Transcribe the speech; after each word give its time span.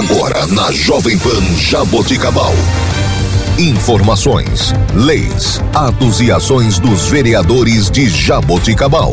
Agora 0.00 0.46
na 0.46 0.72
Jovem 0.72 1.18
Pan 1.18 1.42
Jaboticabal. 1.58 2.54
Informações, 3.58 4.72
leis, 4.94 5.60
atos 5.74 6.22
e 6.22 6.32
ações 6.32 6.78
dos 6.78 7.08
vereadores 7.08 7.90
de 7.90 8.08
Jaboticabal. 8.08 9.12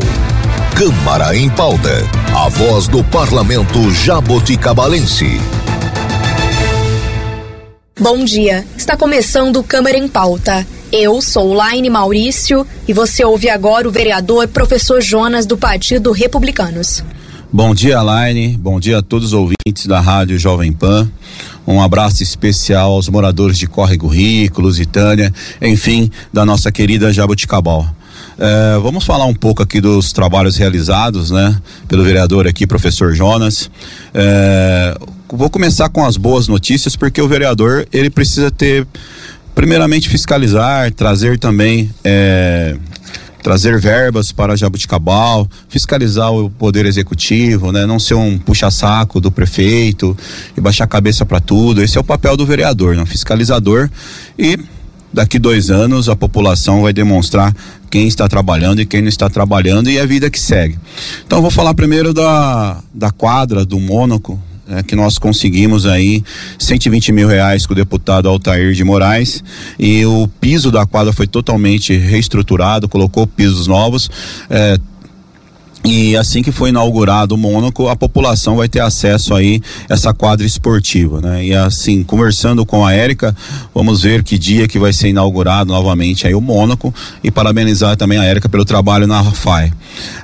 Câmara 0.74 1.36
em 1.36 1.50
pauta. 1.50 1.90
A 2.34 2.48
voz 2.48 2.88
do 2.88 3.04
parlamento 3.04 3.90
jaboticabalense. 3.90 5.38
Bom 8.00 8.24
dia. 8.24 8.64
Está 8.74 8.96
começando 8.96 9.62
Câmara 9.62 9.98
em 9.98 10.08
pauta. 10.08 10.66
Eu 10.90 11.20
sou 11.20 11.52
Laine 11.52 11.90
Maurício 11.90 12.66
e 12.88 12.94
você 12.94 13.22
ouve 13.22 13.50
agora 13.50 13.86
o 13.86 13.92
vereador 13.92 14.48
professor 14.48 15.02
Jonas 15.02 15.44
do 15.44 15.58
Partido 15.58 16.12
Republicanos. 16.12 17.04
Bom 17.50 17.74
dia, 17.74 18.02
Laine. 18.02 18.58
Bom 18.58 18.78
dia 18.78 18.98
a 18.98 19.02
todos 19.02 19.28
os 19.28 19.32
ouvintes 19.32 19.86
da 19.86 20.00
Rádio 20.00 20.38
Jovem 20.38 20.70
Pan. 20.70 21.10
Um 21.66 21.80
abraço 21.80 22.22
especial 22.22 22.92
aos 22.92 23.08
moradores 23.08 23.56
de 23.56 23.66
Córrego 23.66 24.06
Rico, 24.06 24.60
Lusitânia, 24.60 25.32
enfim, 25.62 26.10
da 26.30 26.44
nossa 26.44 26.70
querida 26.70 27.10
Jaboticabal. 27.10 27.88
É, 28.38 28.78
vamos 28.82 29.02
falar 29.02 29.24
um 29.24 29.34
pouco 29.34 29.62
aqui 29.62 29.80
dos 29.80 30.12
trabalhos 30.12 30.58
realizados, 30.58 31.30
né, 31.30 31.58
pelo 31.88 32.04
vereador 32.04 32.46
aqui, 32.46 32.66
professor 32.66 33.14
Jonas. 33.14 33.70
É, 34.12 34.94
vou 35.26 35.48
começar 35.48 35.88
com 35.88 36.04
as 36.04 36.18
boas 36.18 36.48
notícias, 36.48 36.96
porque 36.96 37.22
o 37.22 37.26
vereador 37.26 37.88
ele 37.90 38.10
precisa 38.10 38.50
ter, 38.50 38.86
primeiramente, 39.54 40.06
fiscalizar, 40.10 40.92
trazer 40.92 41.38
também 41.38 41.90
é, 42.04 42.76
trazer 43.48 43.80
verbas 43.80 44.30
para 44.30 44.54
Jabuticabal, 44.54 45.48
fiscalizar 45.70 46.30
o 46.30 46.50
poder 46.50 46.84
executivo, 46.84 47.72
né? 47.72 47.86
Não 47.86 47.98
ser 47.98 48.12
um 48.12 48.38
puxa-saco 48.38 49.22
do 49.22 49.30
prefeito 49.30 50.14
e 50.54 50.60
baixar 50.60 50.84
a 50.84 50.86
cabeça 50.86 51.24
para 51.24 51.40
tudo. 51.40 51.82
Esse 51.82 51.96
é 51.96 52.00
o 52.00 52.04
papel 52.04 52.36
do 52.36 52.44
vereador, 52.44 52.94
né? 52.94 53.06
Fiscalizador 53.06 53.88
e 54.38 54.58
daqui 55.10 55.38
dois 55.38 55.70
anos 55.70 56.10
a 56.10 56.14
população 56.14 56.82
vai 56.82 56.92
demonstrar 56.92 57.56
quem 57.90 58.06
está 58.06 58.28
trabalhando 58.28 58.82
e 58.82 58.86
quem 58.86 59.00
não 59.00 59.08
está 59.08 59.30
trabalhando 59.30 59.88
e 59.88 59.98
a 59.98 60.04
vida 60.04 60.28
que 60.28 60.38
segue. 60.38 60.78
Então 61.26 61.40
vou 61.40 61.50
falar 61.50 61.72
primeiro 61.72 62.12
da, 62.12 62.82
da 62.92 63.10
quadra 63.10 63.64
do 63.64 63.80
Mônaco, 63.80 64.38
é, 64.68 64.82
que 64.82 64.94
nós 64.94 65.18
conseguimos 65.18 65.86
aí 65.86 66.22
120 66.58 67.12
mil 67.12 67.28
reais 67.28 67.66
com 67.66 67.72
o 67.72 67.76
deputado 67.76 68.28
Altair 68.28 68.72
de 68.72 68.84
Moraes 68.84 69.42
e 69.78 70.04
o 70.04 70.28
piso 70.40 70.70
da 70.70 70.86
quadra 70.86 71.12
foi 71.12 71.26
totalmente 71.26 71.96
reestruturado, 71.96 72.88
colocou 72.88 73.26
pisos 73.26 73.66
novos. 73.66 74.10
É, 74.50 74.78
e 75.84 76.16
assim 76.16 76.42
que 76.42 76.50
foi 76.50 76.70
inaugurado 76.70 77.34
o 77.34 77.38
Mônaco, 77.38 77.88
a 77.88 77.96
população 77.96 78.56
vai 78.56 78.68
ter 78.68 78.80
acesso 78.80 79.34
aí 79.34 79.62
a 79.88 79.94
essa 79.94 80.12
quadra 80.12 80.44
esportiva, 80.44 81.20
né? 81.20 81.44
E 81.44 81.54
assim, 81.54 82.02
conversando 82.02 82.66
com 82.66 82.84
a 82.84 82.92
Érica, 82.92 83.34
vamos 83.74 84.02
ver 84.02 84.22
que 84.22 84.36
dia 84.36 84.68
que 84.68 84.78
vai 84.78 84.92
ser 84.92 85.08
inaugurado 85.08 85.72
novamente 85.72 86.26
aí 86.26 86.34
o 86.34 86.40
Mônaco 86.40 86.94
e 87.22 87.30
parabenizar 87.30 87.96
também 87.96 88.18
a 88.18 88.24
Érica 88.24 88.48
pelo 88.48 88.64
trabalho 88.64 89.06
na 89.06 89.20
RAFAI. 89.20 89.72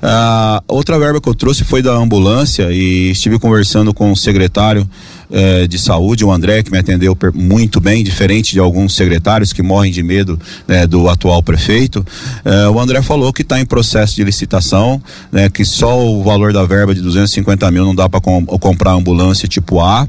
Ah, 0.03 0.63
outra 0.69 0.99
verba 0.99 1.21
que 1.21 1.29
eu 1.29 1.35
trouxe 1.35 1.65
foi 1.65 1.83
da 1.83 1.93
ambulância 1.93 2.71
e 2.71 3.11
estive 3.11 3.39
conversando 3.39 3.95
com 3.95 4.13
o 4.13 4.17
secretário 4.17 4.89
eh, 5.37 5.67
de 5.67 5.81
saúde, 5.81 6.25
o 6.25 6.31
André, 6.31 6.63
que 6.63 6.71
me 6.71 6.79
atendeu 6.79 7.19
muito 7.35 7.81
bem, 7.81 8.05
diferente 8.05 8.53
de 8.53 8.61
alguns 8.61 8.95
secretários 8.95 9.53
que 9.53 9.65
morrem 9.65 9.91
de 9.91 10.01
medo 10.01 10.39
né, 10.69 10.87
do 10.87 11.09
atual 11.09 11.43
prefeito. 11.43 12.07
Eh, 12.45 12.69
o 12.69 12.79
André 12.79 13.03
falou 13.03 13.33
que 13.33 13.43
está 13.43 13.61
em 13.61 13.67
processo 13.67 14.15
de 14.15 14.23
licitação, 14.23 15.03
né, 15.33 15.49
que 15.49 15.65
só 15.65 16.07
o 16.07 16.23
valor 16.23 16.53
da 16.53 16.65
verba 16.65 16.95
de 16.95 17.01
250 17.01 17.69
mil 17.73 17.85
não 17.85 17.97
dá 17.97 18.09
para 18.09 18.21
com, 18.21 18.47
comprar 18.47 18.93
ambulância 18.93 19.49
tipo 19.49 19.81
A 19.81 20.07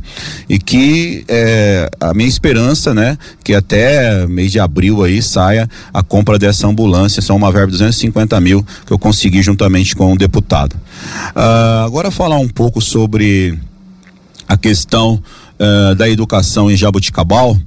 e 0.47 0.59
que 0.59 1.25
eh, 1.27 1.89
a 1.99 2.13
minha 2.13 2.29
esperança, 2.29 2.93
né, 2.93 3.17
que 3.43 3.55
até 3.55 4.27
mês 4.27 4.51
de 4.51 4.59
abril 4.59 5.03
aí 5.03 5.23
saia 5.23 5.67
a 5.91 6.03
compra 6.03 6.37
dessa 6.37 6.67
ambulância, 6.67 7.19
são 7.19 7.35
uma 7.35 7.51
verba 7.51 7.71
de 7.71 7.79
250 7.79 8.39
mil 8.39 8.63
que 8.85 8.93
eu 8.93 8.99
consegui 8.99 9.41
juntamente 9.41 9.95
com 9.95 10.13
o 10.13 10.17
deputado. 10.17 10.75
Uh, 11.35 11.85
agora 11.85 12.11
falar 12.11 12.37
um 12.37 12.47
pouco 12.47 12.79
sobre 12.79 13.57
a 14.47 14.57
questão 14.57 15.21
uh, 15.59 15.95
da 15.95 16.09
educação 16.09 16.69
em 16.69 16.75
Jaboticabal, 16.75 17.57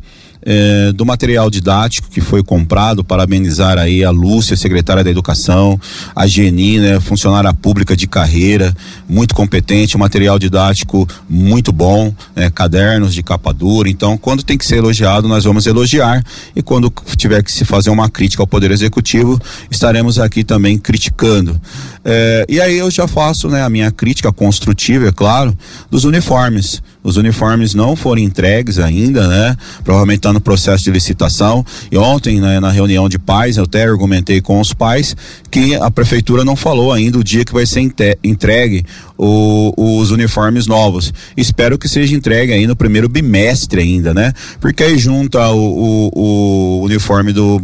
eh, 0.50 0.92
do 0.92 1.04
material 1.04 1.50
didático 1.50 2.08
que 2.08 2.20
foi 2.20 2.44
comprado, 2.44 3.02
parabenizar 3.02 3.76
aí 3.76 4.04
a 4.04 4.10
Lúcia, 4.10 4.56
secretária 4.56 5.02
da 5.02 5.10
Educação, 5.10 5.78
a 6.14 6.26
Geni, 6.26 6.78
né, 6.78 7.00
funcionária 7.00 7.52
pública 7.52 7.96
de 7.96 8.06
carreira, 8.06 8.74
muito 9.08 9.34
competente, 9.34 9.98
material 9.98 10.38
didático 10.38 11.06
muito 11.28 11.72
bom, 11.72 12.14
né, 12.36 12.48
cadernos 12.50 13.12
de 13.12 13.22
capa 13.22 13.52
dura. 13.52 13.90
Então, 13.90 14.16
quando 14.16 14.44
tem 14.44 14.56
que 14.56 14.64
ser 14.64 14.76
elogiado, 14.76 15.26
nós 15.26 15.42
vamos 15.44 15.66
elogiar 15.66 16.24
e 16.54 16.62
quando 16.62 16.90
tiver 17.16 17.42
que 17.42 17.50
se 17.50 17.64
fazer 17.64 17.90
uma 17.90 18.08
crítica 18.08 18.42
ao 18.42 18.46
Poder 18.46 18.70
Executivo, 18.70 19.38
estaremos 19.70 20.18
aqui 20.20 20.44
também 20.44 20.78
criticando. 20.78 21.60
Eh, 22.10 22.46
e 22.48 22.58
aí 22.58 22.78
eu 22.78 22.90
já 22.90 23.06
faço, 23.06 23.50
né, 23.50 23.62
a 23.62 23.68
minha 23.68 23.90
crítica 23.90 24.32
construtiva, 24.32 25.08
é 25.08 25.12
claro, 25.12 25.54
dos 25.90 26.04
uniformes. 26.04 26.82
Os 27.04 27.18
uniformes 27.18 27.74
não 27.74 27.94
foram 27.94 28.22
entregues 28.22 28.78
ainda, 28.78 29.28
né? 29.28 29.54
Provavelmente 29.84 30.20
está 30.20 30.32
no 30.32 30.40
processo 30.40 30.84
de 30.84 30.90
licitação. 30.90 31.64
E 31.92 31.98
ontem, 31.98 32.40
né, 32.40 32.60
na 32.60 32.70
reunião 32.70 33.10
de 33.10 33.18
pais, 33.18 33.58
eu 33.58 33.64
até 33.64 33.84
argumentei 33.84 34.40
com 34.40 34.58
os 34.58 34.72
pais 34.72 35.14
que 35.50 35.74
a 35.74 35.90
prefeitura 35.90 36.44
não 36.46 36.56
falou 36.56 36.94
ainda 36.94 37.18
o 37.18 37.24
dia 37.24 37.44
que 37.44 37.52
vai 37.52 37.66
ser 37.66 37.80
entregue 38.24 38.86
o, 39.18 40.00
os 40.00 40.10
uniformes 40.10 40.66
novos. 40.66 41.12
Espero 41.36 41.76
que 41.78 41.88
seja 41.88 42.14
entregue 42.14 42.54
aí 42.54 42.66
no 42.66 42.74
primeiro 42.74 43.08
bimestre 43.08 43.82
ainda, 43.82 44.14
né? 44.14 44.32
Porque 44.60 44.82
aí 44.82 44.96
junta 44.96 45.50
o, 45.50 46.10
o, 46.14 46.80
o 46.80 46.84
uniforme 46.84 47.34
do 47.34 47.62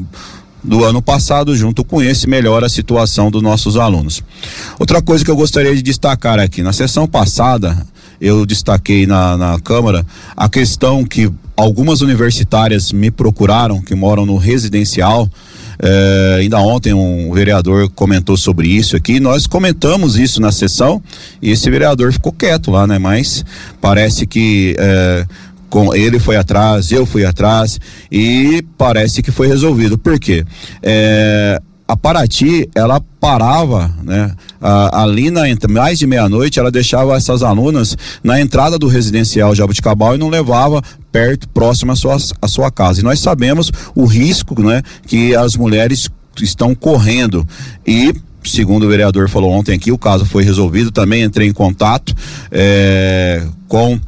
do 0.64 0.82
ano 0.84 1.02
passado, 1.02 1.54
junto 1.54 1.84
com 1.84 2.02
esse, 2.02 2.28
melhora 2.28 2.66
a 2.66 2.70
situação 2.70 3.30
dos 3.30 3.42
nossos 3.42 3.76
alunos. 3.76 4.22
Outra 4.78 5.02
coisa 5.02 5.24
que 5.24 5.30
eu 5.30 5.36
gostaria 5.36 5.74
de 5.74 5.82
destacar 5.82 6.40
aqui, 6.40 6.62
na 6.62 6.72
sessão 6.72 7.06
passada, 7.06 7.86
eu 8.20 8.46
destaquei 8.46 9.06
na, 9.06 9.36
na 9.36 9.60
Câmara 9.60 10.06
a 10.34 10.48
questão 10.48 11.04
que 11.04 11.30
algumas 11.56 12.00
universitárias 12.00 12.92
me 12.92 13.10
procuraram, 13.10 13.82
que 13.82 13.94
moram 13.94 14.24
no 14.24 14.36
residencial. 14.36 15.28
É, 15.78 16.38
ainda 16.40 16.58
ontem 16.60 16.94
um 16.94 17.32
vereador 17.32 17.90
comentou 17.90 18.36
sobre 18.36 18.68
isso 18.68 18.96
aqui. 18.96 19.20
Nós 19.20 19.46
comentamos 19.46 20.16
isso 20.16 20.40
na 20.40 20.52
sessão 20.52 21.02
e 21.42 21.50
esse 21.50 21.68
vereador 21.68 22.12
ficou 22.12 22.32
quieto 22.32 22.70
lá, 22.70 22.86
né? 22.86 22.98
Mas 22.98 23.44
parece 23.80 24.26
que 24.26 24.74
é, 24.78 25.26
com 25.68 25.94
ele 25.94 26.18
foi 26.18 26.36
atrás, 26.36 26.90
eu 26.92 27.04
fui 27.04 27.24
atrás 27.24 27.78
e 28.10 28.64
parece 28.78 29.22
que 29.22 29.30
foi 29.30 29.46
resolvido. 29.46 29.98
Por 29.98 30.18
quê? 30.18 30.44
É, 30.82 31.60
a 31.86 31.96
Paraty, 31.96 32.68
ela 32.74 33.00
parava, 33.20 33.94
né? 34.02 34.34
Ali 34.92 35.30
na 35.30 35.42
mais 35.68 35.98
de 35.98 36.06
meia-noite, 36.06 36.58
ela 36.58 36.70
deixava 36.70 37.14
essas 37.14 37.42
alunas 37.42 37.96
na 38.22 38.40
entrada 38.40 38.78
do 38.78 38.86
residencial 38.86 39.54
Jabuticabal 39.54 40.14
e 40.14 40.18
não 40.18 40.30
levava 40.30 40.82
perto, 41.12 41.48
próximo 41.50 41.92
à 41.92 41.96
sua, 41.96 42.16
à 42.40 42.48
sua 42.48 42.70
casa. 42.70 43.00
E 43.00 43.04
nós 43.04 43.20
sabemos 43.20 43.70
o 43.94 44.06
risco, 44.06 44.60
né? 44.62 44.82
Que 45.06 45.36
as 45.36 45.56
mulheres 45.56 46.08
estão 46.40 46.74
correndo 46.74 47.46
e 47.86 48.14
segundo 48.42 48.84
o 48.84 48.88
vereador 48.88 49.28
falou 49.28 49.50
ontem 49.50 49.74
aqui, 49.74 49.92
o 49.92 49.98
caso 49.98 50.24
foi 50.24 50.42
resolvido. 50.42 50.90
Também 50.90 51.22
entrei 51.22 51.48
em 51.48 51.52
contato 51.52 52.14
é, 52.50 53.42
com 53.68 53.98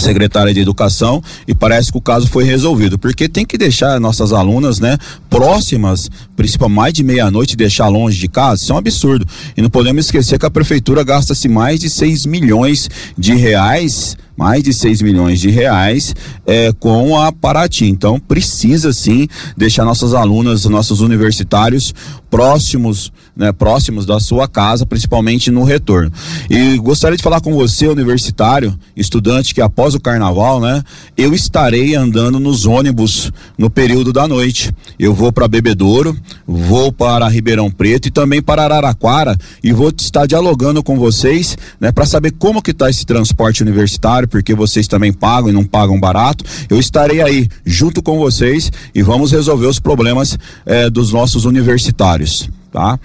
secretária 0.00 0.54
de 0.54 0.60
educação 0.60 1.22
e 1.48 1.54
parece 1.54 1.90
que 1.90 1.98
o 1.98 2.00
caso 2.00 2.28
foi 2.28 2.44
resolvido 2.44 2.98
porque 2.98 3.28
tem 3.28 3.44
que 3.44 3.58
deixar 3.58 3.98
nossas 3.98 4.32
alunas 4.32 4.78
né 4.78 4.96
próximas 5.28 6.10
principalmente 6.36 6.76
mais 6.76 6.92
de 6.92 7.02
meia-noite 7.02 7.56
deixar 7.56 7.88
longe 7.88 8.18
de 8.18 8.28
casa. 8.28 8.62
Isso 8.62 8.70
é 8.70 8.74
um 8.74 8.78
absurdo. 8.78 9.26
E 9.56 9.62
não 9.62 9.70
podemos 9.70 10.04
esquecer 10.04 10.38
que 10.38 10.44
a 10.44 10.50
prefeitura 10.50 11.02
gasta-se 11.02 11.48
mais 11.48 11.80
de 11.80 11.88
6 11.88 12.26
milhões 12.26 12.88
de 13.16 13.34
reais 13.34 14.16
mais 14.36 14.62
de 14.62 14.72
6 14.72 15.02
milhões 15.02 15.40
de 15.40 15.50
reais 15.50 16.14
é, 16.46 16.72
com 16.78 17.18
a 17.18 17.32
Paraty. 17.32 17.86
Então 17.86 18.18
precisa 18.18 18.92
sim 18.92 19.28
deixar 19.56 19.84
nossas 19.84 20.14
alunas, 20.14 20.64
nossos 20.66 21.00
universitários 21.00 21.94
próximos, 22.30 23.12
né, 23.36 23.52
próximos 23.52 24.04
da 24.04 24.20
sua 24.20 24.48
casa, 24.48 24.84
principalmente 24.84 25.50
no 25.50 25.62
retorno. 25.62 26.12
E 26.50 26.76
gostaria 26.78 27.16
de 27.16 27.22
falar 27.22 27.40
com 27.40 27.54
você, 27.54 27.86
universitário, 27.86 28.78
estudante, 28.96 29.54
que 29.54 29.60
após 29.60 29.94
o 29.94 30.00
carnaval, 30.00 30.60
né, 30.60 30.82
eu 31.16 31.32
estarei 31.32 31.94
andando 31.94 32.38
nos 32.38 32.66
ônibus 32.66 33.32
no 33.56 33.70
período 33.70 34.12
da 34.12 34.26
noite. 34.26 34.72
Eu 34.98 35.14
vou 35.14 35.32
para 35.32 35.48
Bebedouro, 35.48 36.16
vou 36.46 36.92
para 36.92 37.28
Ribeirão 37.28 37.70
Preto 37.70 38.08
e 38.08 38.10
também 38.10 38.42
para 38.42 38.64
Araraquara 38.64 39.36
e 39.62 39.72
vou 39.72 39.92
estar 39.96 40.26
dialogando 40.26 40.82
com 40.82 40.98
vocês, 40.98 41.56
né, 41.80 41.92
para 41.92 42.06
saber 42.06 42.32
como 42.32 42.60
que 42.60 42.72
está 42.72 42.90
esse 42.90 43.06
transporte 43.06 43.62
universitário, 43.62 44.25
porque 44.26 44.54
vocês 44.54 44.86
também 44.88 45.12
pagam 45.12 45.50
e 45.50 45.52
não 45.52 45.64
pagam 45.64 45.98
barato. 45.98 46.44
Eu 46.68 46.78
estarei 46.78 47.20
aí 47.22 47.48
junto 47.64 48.02
com 48.02 48.18
vocês 48.18 48.70
e 48.94 49.02
vamos 49.02 49.32
resolver 49.32 49.66
os 49.66 49.78
problemas 49.78 50.38
eh, 50.64 50.90
dos 50.90 51.12
nossos 51.12 51.44
universitários. 51.44 52.48
Tá? 52.72 52.98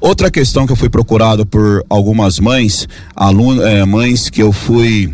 Outra 0.00 0.30
questão 0.30 0.66
que 0.66 0.72
eu 0.72 0.76
fui 0.76 0.88
procurado 0.88 1.46
por 1.46 1.84
algumas 1.88 2.40
mães, 2.40 2.88
aluno, 3.14 3.62
é, 3.62 3.84
mães 3.84 4.28
que 4.28 4.42
eu 4.42 4.52
fui 4.52 5.12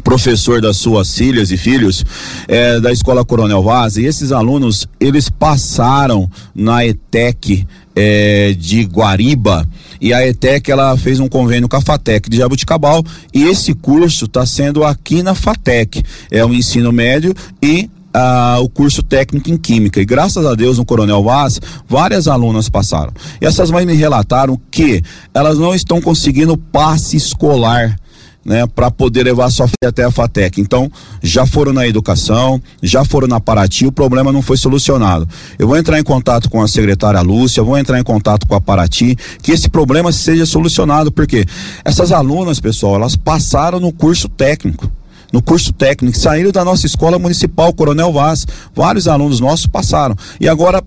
professor 0.00 0.60
das 0.60 0.78
suas 0.78 1.14
filhas 1.14 1.50
e 1.50 1.56
filhos 1.56 2.04
é, 2.48 2.80
da 2.80 2.90
escola 2.90 3.24
Coronel 3.24 3.62
Vaz 3.62 3.96
e 3.96 4.04
esses 4.04 4.32
alunos 4.32 4.88
eles 4.98 5.28
passaram 5.28 6.30
na 6.54 6.86
ETEC 6.86 7.66
é, 7.94 8.54
de 8.58 8.84
Guariba 8.84 9.68
e 10.00 10.12
a 10.14 10.26
ETEC 10.26 10.70
ela 10.70 10.96
fez 10.96 11.20
um 11.20 11.28
convênio 11.28 11.68
com 11.68 11.76
a 11.76 11.80
FATEC 11.80 12.28
de 12.30 12.38
Jabuticabal 12.38 13.04
e 13.32 13.44
esse 13.44 13.74
curso 13.74 14.24
está 14.24 14.44
sendo 14.46 14.82
aqui 14.82 15.22
na 15.22 15.34
FATEC. 15.34 16.02
É 16.30 16.44
o 16.44 16.52
ensino 16.52 16.90
médio 16.90 17.34
e 17.62 17.88
ah, 18.12 18.58
o 18.60 18.68
curso 18.68 19.02
técnico 19.02 19.50
em 19.50 19.56
química 19.56 20.00
e 20.00 20.04
graças 20.04 20.44
a 20.44 20.54
Deus 20.54 20.76
no 20.76 20.84
Coronel 20.84 21.22
Vaz 21.22 21.60
várias 21.88 22.26
alunas 22.26 22.68
passaram. 22.68 23.12
E 23.40 23.46
essas 23.46 23.70
mães 23.70 23.86
me 23.86 23.94
relataram 23.94 24.60
que 24.70 25.02
elas 25.32 25.58
não 25.58 25.74
estão 25.74 26.00
conseguindo 26.00 26.56
passe 26.56 27.16
escolar 27.16 27.96
né, 28.44 28.66
para 28.66 28.90
poder 28.90 29.24
levar 29.24 29.50
sua 29.50 29.66
filha 29.66 29.88
até 29.88 30.04
a 30.04 30.10
FATEC. 30.10 30.60
Então, 30.60 30.90
já 31.22 31.46
foram 31.46 31.72
na 31.72 31.86
educação, 31.86 32.60
já 32.82 33.04
foram 33.04 33.28
na 33.28 33.40
Paraty, 33.40 33.86
o 33.86 33.92
problema 33.92 34.32
não 34.32 34.42
foi 34.42 34.56
solucionado. 34.56 35.28
Eu 35.58 35.68
vou 35.68 35.76
entrar 35.76 35.98
em 35.98 36.04
contato 36.04 36.50
com 36.50 36.60
a 36.60 36.68
secretária 36.68 37.20
Lúcia, 37.20 37.62
vou 37.62 37.78
entrar 37.78 37.98
em 37.98 38.04
contato 38.04 38.46
com 38.46 38.54
a 38.54 38.60
Paraty, 38.60 39.16
que 39.42 39.52
esse 39.52 39.68
problema 39.68 40.12
seja 40.12 40.46
solucionado, 40.46 41.10
porque 41.12 41.44
essas 41.84 42.12
alunas, 42.12 42.60
pessoal, 42.60 42.96
elas 42.96 43.16
passaram 43.16 43.80
no 43.80 43.92
curso 43.92 44.28
técnico 44.28 44.90
no 45.32 45.40
curso 45.40 45.72
técnico, 45.72 46.18
saíram 46.18 46.52
da 46.52 46.62
nossa 46.62 46.84
escola 46.84 47.18
municipal 47.18 47.72
Coronel 47.72 48.12
Vaz. 48.12 48.46
Vários 48.76 49.08
alunos 49.08 49.40
nossos 49.40 49.66
passaram. 49.66 50.14
E 50.38 50.46
agora 50.46 50.82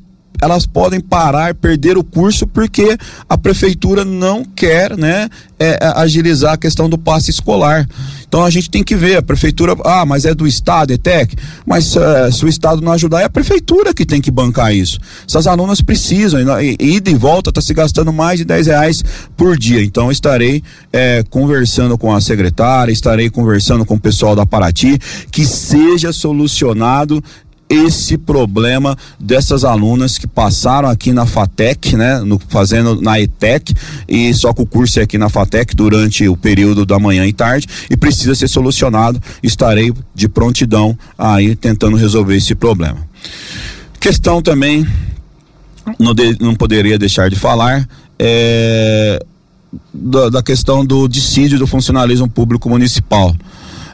elas 0.46 0.66
podem 0.66 1.00
parar, 1.00 1.56
perder 1.56 1.98
o 1.98 2.04
curso 2.04 2.46
porque 2.46 2.98
a 3.28 3.38
prefeitura 3.38 4.06
não 4.06 4.46
quer, 4.46 4.96
né, 4.96 5.28
é, 5.60 5.80
é, 5.82 5.94
agilizar 5.96 6.54
a 6.54 6.58
questão 6.58 6.88
do 6.88 6.98
passe 6.98 7.32
escolar. 7.32 7.88
Então 8.28 8.44
a 8.44 8.50
gente 8.50 8.70
tem 8.70 8.84
que 8.84 8.96
ver, 8.96 9.18
a 9.18 9.22
prefeitura, 9.22 9.76
ah, 9.86 10.06
mas 10.06 10.26
é 10.26 10.36
do 10.36 10.46
estado, 10.46 10.92
ETEC, 10.92 11.36
mas 11.66 11.96
uh, 11.96 12.32
se 12.32 12.44
o 12.44 12.48
estado 12.48 12.82
não 12.82 12.92
ajudar, 12.92 13.22
é 13.22 13.26
a 13.26 13.30
prefeitura 13.30 13.94
que 13.94 14.06
tem 14.06 14.20
que 14.20 14.30
bancar 14.30 14.76
isso. 14.76 15.00
Essas 15.28 15.48
alunas 15.48 15.80
precisam, 15.80 16.42
e, 16.62 16.76
ida 16.80 17.10
e 17.10 17.16
volta 17.16 17.50
está 17.50 17.62
se 17.62 17.74
gastando 17.74 18.12
mais 18.12 18.40
de 18.40 18.46
10 18.46 18.68
reais 18.68 19.04
por 19.38 19.58
dia. 19.58 19.82
Então 19.82 20.12
estarei 20.12 20.62
é, 20.92 21.24
conversando 21.30 21.98
com 21.98 22.14
a 22.14 22.20
secretária, 22.20 22.92
estarei 22.92 23.30
conversando 23.30 23.86
com 23.86 23.96
o 23.96 24.00
pessoal 24.00 24.36
da 24.36 24.46
Paraty, 24.46 25.00
que 25.32 25.46
seja 25.46 26.12
solucionado 26.12 27.24
esse 27.70 28.18
problema 28.18 28.96
dessas 29.20 29.64
alunas 29.64 30.18
que 30.18 30.28
passaram 30.28 30.88
aqui 30.88 31.12
na 31.12 31.26
FATEC, 31.26 31.96
né, 31.96 32.20
no, 32.20 32.40
fazendo 32.48 33.02
na 33.02 33.20
ETEC 33.20 33.74
e 34.08 34.34
só 34.34 34.54
que 34.54 34.62
o 34.62 34.66
curso 34.66 35.00
é 35.00 35.04
aqui 35.04 35.18
na 35.18 35.30
FATEC 35.30 35.76
durante 35.76 36.28
o 36.28 36.38
período 36.38 36.86
da 36.86 37.00
manhã 37.00 37.26
e 37.26 37.34
tarde 37.34 37.68
e 37.90 37.98
precisa 37.98 38.36
ser 38.36 38.48
solucionado. 38.48 39.22
Estarei 39.42 39.94
de 40.14 40.30
prontidão 40.30 40.98
aí 41.18 41.56
tentando 41.56 41.98
resolver 41.98 42.36
esse 42.36 42.54
problema. 42.54 42.98
Questão 44.00 44.42
também 44.42 44.88
não, 46.00 46.14
de, 46.14 46.38
não 46.40 46.56
poderia 46.56 46.98
deixar 46.98 47.30
de 47.30 47.36
falar 47.36 47.88
é, 48.20 49.24
da, 49.94 50.30
da 50.30 50.44
questão 50.44 50.86
do 50.86 51.08
dissídio 51.08 51.58
do 51.58 51.68
funcionalismo 51.68 52.30
público 52.30 52.70
municipal. 52.70 53.36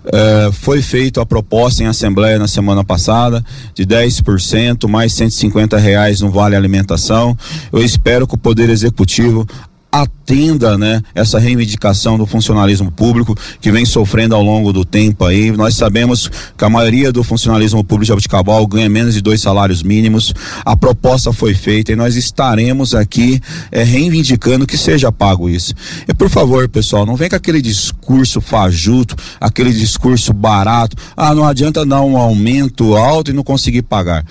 É, 0.06 0.50
foi 0.52 0.82
feita 0.82 1.22
a 1.22 1.26
proposta 1.26 1.84
em 1.84 1.88
assembleia 1.88 2.40
na 2.40 2.48
semana 2.48 2.84
passada 2.84 3.44
de 3.76 3.86
10% 3.86 4.88
mais 4.88 5.14
150 5.14 5.78
reais 5.78 6.22
no 6.22 6.32
vale 6.32 6.56
alimentação. 6.56 7.38
Eu 7.72 7.84
espero 7.84 8.28
que 8.28 8.36
o 8.36 8.38
Poder 8.38 8.70
Executivo 8.70 9.48
atenda, 9.92 10.78
né, 10.78 11.02
essa 11.14 11.38
reivindicação 11.38 12.18
do 12.18 12.26
funcionalismo 12.26 12.90
público 12.92 13.36
que 13.60 13.72
vem 13.72 13.84
sofrendo 13.84 14.34
ao 14.34 14.42
longo 14.42 14.72
do 14.72 14.86
tempo 14.86 15.26
aí. 15.26 15.52
Nós 15.52 15.76
sabemos 15.76 16.30
que 16.58 16.64
a 16.64 16.70
maioria 16.70 17.12
do 17.12 17.24
funcionalismo 17.24 17.84
público 17.84 18.06
de 18.06 18.08
Jabuticabal 18.10 18.66
ganha 18.66 18.88
menos 18.88 19.14
de 19.14 19.22
dois 19.22 19.42
salários 19.42 19.84
mínimos. 19.84 20.34
A 20.64 20.78
proposta 20.78 21.34
foi 21.34 21.54
feita 21.54 21.92
e 21.92 21.96
nós 21.96 22.16
estaremos 22.16 22.96
aqui 22.96 23.42
é, 23.72 23.84
reivindicando 23.84 24.66
que 24.66 24.78
seja 24.78 25.12
pago 25.12 25.50
isso. 25.50 25.74
E 26.08 26.14
por 26.14 26.30
favor, 26.30 26.70
pessoal, 26.70 27.06
não 27.06 27.18
vem 27.18 27.30
com 27.30 27.36
aquele 27.36 27.62
discurso 27.62 28.40
fajuto, 28.40 29.16
aquele 29.40 29.74
discurso 29.74 30.32
barato. 30.32 30.96
Ah, 31.18 31.36
não 31.36 31.46
adianta 31.46 31.86
dar 31.86 32.02
um 32.02 32.16
aumento 32.16 32.96
alto 32.96 33.32
e 33.32 33.34
não 33.34 33.44
conseguir 33.44 33.82
pagar 33.82 34.26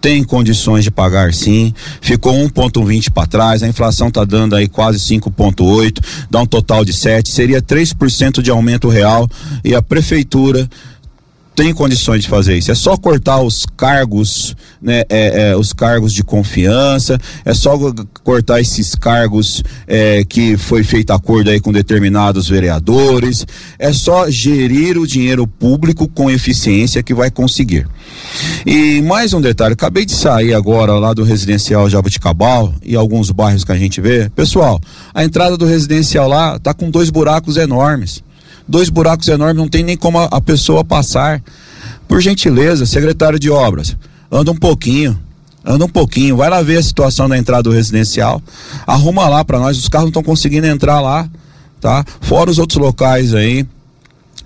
tem 0.00 0.22
condições 0.22 0.84
de 0.84 0.90
pagar 0.90 1.32
sim. 1.32 1.72
Ficou 2.00 2.34
1,20 2.34 3.10
para 3.10 3.26
trás, 3.26 3.62
a 3.62 3.68
inflação 3.68 4.08
está 4.08 4.24
dando 4.24 4.54
aí 4.54 4.68
quase 4.68 4.98
5,8, 4.98 6.04
dá 6.30 6.40
um 6.40 6.46
total 6.46 6.84
de 6.84 6.92
7, 6.92 7.28
seria 7.28 7.60
3% 7.60 8.40
de 8.40 8.50
aumento 8.50 8.88
real 8.88 9.28
e 9.64 9.74
a 9.74 9.82
prefeitura 9.82 10.68
tem 11.56 11.72
condições 11.72 12.22
de 12.22 12.28
fazer 12.28 12.56
isso. 12.58 12.70
É 12.70 12.74
só 12.74 12.98
cortar 12.98 13.40
os 13.40 13.64
cargos, 13.76 14.54
né? 14.80 15.04
É, 15.08 15.50
é, 15.50 15.56
os 15.56 15.72
cargos 15.72 16.12
de 16.12 16.22
confiança, 16.22 17.18
é 17.44 17.54
só 17.54 17.76
cortar 18.22 18.60
esses 18.60 18.94
cargos 18.94 19.64
é, 19.86 20.22
que 20.22 20.58
foi 20.58 20.84
feito 20.84 21.12
acordo 21.12 21.48
aí 21.48 21.58
com 21.58 21.72
determinados 21.72 22.46
vereadores, 22.46 23.46
é 23.78 23.90
só 23.90 24.30
gerir 24.30 24.98
o 24.98 25.06
dinheiro 25.06 25.46
público 25.46 26.06
com 26.06 26.30
eficiência 26.30 27.02
que 27.02 27.14
vai 27.14 27.30
conseguir. 27.30 27.88
E 28.66 29.00
mais 29.00 29.32
um 29.32 29.40
detalhe, 29.40 29.72
acabei 29.72 30.04
de 30.04 30.12
sair 30.12 30.52
agora 30.52 30.92
lá 30.98 31.14
do 31.14 31.24
residencial 31.24 31.88
Jabuticabal 31.88 32.74
e 32.84 32.94
alguns 32.94 33.30
bairros 33.30 33.64
que 33.64 33.72
a 33.72 33.76
gente 33.76 33.98
vê. 33.98 34.28
Pessoal, 34.28 34.78
a 35.14 35.24
entrada 35.24 35.56
do 35.56 35.64
residencial 35.64 36.28
lá 36.28 36.58
tá 36.58 36.74
com 36.74 36.90
dois 36.90 37.08
buracos 37.08 37.56
enormes 37.56 38.25
dois 38.68 38.88
buracos 38.88 39.28
enormes, 39.28 39.56
não 39.56 39.68
tem 39.68 39.82
nem 39.82 39.96
como 39.96 40.18
a, 40.18 40.24
a 40.24 40.40
pessoa 40.40 40.84
passar. 40.84 41.42
Por 42.08 42.20
gentileza, 42.20 42.86
secretário 42.86 43.38
de 43.38 43.50
obras, 43.50 43.96
anda 44.30 44.52
um 44.52 44.56
pouquinho, 44.56 45.18
anda 45.64 45.84
um 45.84 45.88
pouquinho, 45.88 46.36
vai 46.36 46.48
lá 46.48 46.62
ver 46.62 46.76
a 46.76 46.82
situação 46.82 47.28
da 47.28 47.36
entrada 47.36 47.64
do 47.64 47.72
residencial, 47.72 48.40
arruma 48.86 49.28
lá 49.28 49.44
para 49.44 49.58
nós, 49.58 49.76
os 49.76 49.88
carros 49.88 50.04
não 50.04 50.10
estão 50.10 50.22
conseguindo 50.22 50.66
entrar 50.68 51.00
lá, 51.00 51.28
tá? 51.80 52.04
Fora 52.20 52.48
os 52.48 52.58
outros 52.58 52.80
locais 52.80 53.34
aí, 53.34 53.66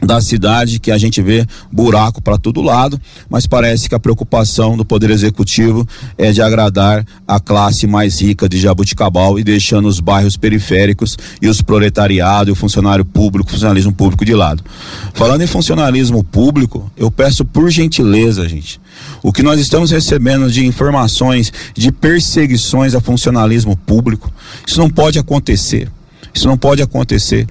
da 0.02 0.20
cidade 0.20 0.78
que 0.78 0.90
a 0.90 0.98
gente 0.98 1.20
vê 1.20 1.46
buraco 1.70 2.22
para 2.22 2.38
todo 2.38 2.62
lado, 2.62 3.00
mas 3.28 3.46
parece 3.46 3.88
que 3.88 3.94
a 3.94 4.00
preocupação 4.00 4.76
do 4.76 4.84
Poder 4.84 5.10
Executivo 5.10 5.86
é 6.16 6.32
de 6.32 6.40
agradar 6.40 7.04
a 7.26 7.38
classe 7.38 7.86
mais 7.86 8.20
rica 8.20 8.48
de 8.48 8.58
Jabuticabal 8.58 9.38
e 9.38 9.44
deixando 9.44 9.88
os 9.88 10.00
bairros 10.00 10.36
periféricos 10.36 11.18
e 11.40 11.48
os 11.48 11.60
proletariado 11.60 12.50
e 12.50 12.52
o 12.52 12.56
funcionário 12.56 13.04
público, 13.04 13.50
funcionalismo 13.50 13.92
público 13.92 14.24
de 14.24 14.34
lado. 14.34 14.64
Falando 15.12 15.42
em 15.42 15.46
funcionalismo 15.46 16.24
público, 16.24 16.90
eu 16.96 17.10
peço 17.10 17.44
por 17.44 17.70
gentileza, 17.70 18.48
gente, 18.48 18.80
o 19.22 19.32
que 19.32 19.42
nós 19.42 19.60
estamos 19.60 19.90
recebendo 19.90 20.50
de 20.50 20.64
informações 20.66 21.52
de 21.74 21.92
perseguições 21.92 22.94
a 22.94 23.00
funcionalismo 23.00 23.76
público, 23.76 24.32
isso 24.66 24.78
não 24.78 24.88
pode 24.88 25.18
acontecer. 25.18 25.90
Isso 26.32 26.46
não 26.46 26.56
pode 26.56 26.82
acontecer. 26.82 27.46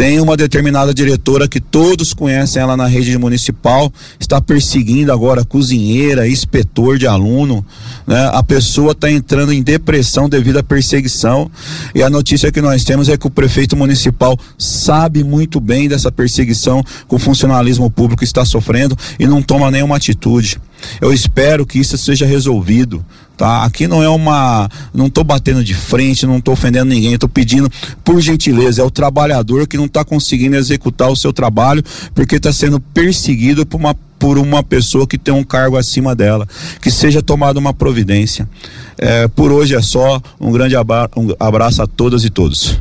Tem 0.00 0.18
uma 0.18 0.34
determinada 0.34 0.94
diretora 0.94 1.46
que 1.46 1.60
todos 1.60 2.14
conhecem 2.14 2.62
ela 2.62 2.74
na 2.74 2.86
rede 2.86 3.18
municipal, 3.18 3.92
está 4.18 4.40
perseguindo 4.40 5.12
agora 5.12 5.44
cozinheira, 5.44 6.26
inspetor 6.26 6.96
de 6.96 7.06
aluno, 7.06 7.62
né? 8.06 8.30
A 8.32 8.42
pessoa 8.42 8.92
está 8.92 9.10
entrando 9.10 9.52
em 9.52 9.62
depressão 9.62 10.26
devido 10.26 10.56
à 10.56 10.62
perseguição. 10.62 11.50
E 11.94 12.02
a 12.02 12.08
notícia 12.08 12.50
que 12.50 12.62
nós 12.62 12.82
temos 12.82 13.10
é 13.10 13.18
que 13.18 13.26
o 13.26 13.30
prefeito 13.30 13.76
municipal 13.76 14.38
sabe 14.56 15.22
muito 15.22 15.60
bem 15.60 15.86
dessa 15.86 16.10
perseguição 16.10 16.82
que 16.82 17.14
o 17.14 17.18
funcionalismo 17.18 17.90
público 17.90 18.24
está 18.24 18.42
sofrendo 18.42 18.96
e 19.18 19.26
não 19.26 19.42
toma 19.42 19.70
nenhuma 19.70 19.96
atitude. 19.96 20.58
Eu 21.00 21.12
espero 21.12 21.66
que 21.66 21.78
isso 21.78 21.96
seja 21.98 22.26
resolvido, 22.26 23.04
tá? 23.36 23.64
Aqui 23.64 23.86
não 23.86 24.02
é 24.02 24.08
uma, 24.08 24.68
não 24.92 25.06
estou 25.06 25.24
batendo 25.24 25.64
de 25.64 25.74
frente, 25.74 26.26
não 26.26 26.38
estou 26.38 26.54
ofendendo 26.54 26.90
ninguém, 26.90 27.14
estou 27.14 27.28
pedindo 27.28 27.70
por 28.04 28.20
gentileza, 28.20 28.82
é 28.82 28.84
o 28.84 28.90
trabalhador 28.90 29.66
que 29.66 29.76
não 29.76 29.86
está 29.86 30.04
conseguindo 30.04 30.56
executar 30.56 31.10
o 31.10 31.16
seu 31.16 31.32
trabalho 31.32 31.82
porque 32.14 32.36
está 32.36 32.52
sendo 32.52 32.80
perseguido 32.80 33.64
por 33.64 33.78
uma 33.78 33.94
por 34.20 34.36
uma 34.36 34.62
pessoa 34.62 35.06
que 35.06 35.16
tem 35.16 35.32
um 35.32 35.42
cargo 35.42 35.78
acima 35.78 36.14
dela, 36.14 36.46
que 36.82 36.90
seja 36.90 37.22
tomada 37.22 37.58
uma 37.58 37.72
providência. 37.72 38.46
É, 38.98 39.26
por 39.28 39.50
hoje 39.50 39.74
é 39.74 39.80
só, 39.80 40.20
um 40.38 40.52
grande 40.52 40.76
um 40.76 41.34
abraço 41.40 41.82
a 41.82 41.86
todas 41.86 42.22
e 42.22 42.28
todos. 42.28 42.78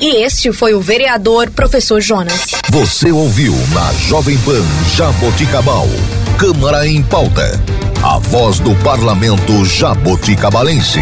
E 0.00 0.22
este 0.22 0.52
foi 0.52 0.72
o 0.72 0.80
vereador 0.80 1.50
professor 1.50 2.00
Jonas. 2.00 2.46
Você 2.70 3.10
ouviu 3.10 3.54
na 3.74 3.92
Jovem 3.94 4.38
Pan 4.38 4.62
Jaboticabal. 4.96 5.88
Câmara 6.42 6.88
em 6.88 7.00
pauta. 7.04 7.60
A 8.02 8.18
voz 8.18 8.58
do 8.58 8.74
parlamento 8.82 9.64
jaboticabalense. 9.64 10.98